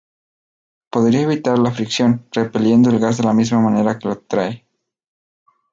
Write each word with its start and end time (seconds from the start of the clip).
Podría 0.89 1.21
evitar 1.21 1.59
la 1.59 1.69
fricción, 1.69 2.25
repeliendo 2.31 2.89
el 2.89 2.97
gas 2.99 3.17
de 3.17 3.23
la 3.23 3.33
misma 3.35 3.59
manera 3.59 3.99
que 3.99 4.07
lo 4.07 4.15
atrae. 4.15 4.65